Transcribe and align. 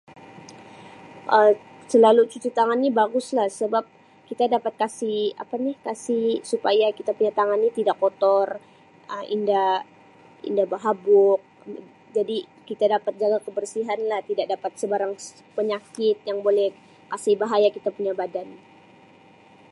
Um 1.37 1.53
Selalu 1.93 2.21
cuci 2.31 2.49
tangan 2.57 2.79
ni 2.83 2.89
baguslah 3.01 3.47
sebab 3.61 3.83
kita 4.29 4.43
dapat 4.55 4.73
kasi 4.83 5.13
apa 5.43 5.55
ni 5.65 5.71
kasi 5.87 6.19
supaya 6.51 6.85
kita 6.99 7.11
punya 7.17 7.31
tangan 7.39 7.57
ni 7.63 7.69
tidak 7.79 7.97
kotor 8.03 8.47
Um 9.13 9.23
inda 9.35 9.63
inda 10.49 10.63
behabuk 10.73 11.39
jadi 12.17 12.37
kita 12.69 12.85
dapat 12.95 13.13
jaga 13.21 13.37
kebersihanlah 13.45 14.19
tidak 14.29 14.47
dapat 14.53 14.71
sebarang 14.81 15.13
penyakit 15.57 16.15
yang 16.29 16.39
boleh 16.47 16.67
kasi 17.11 17.31
bahaya 17.43 17.69
kita 17.77 17.89
punya 17.97 18.13
badan. 18.21 18.49